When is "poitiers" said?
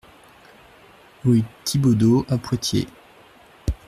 2.39-2.87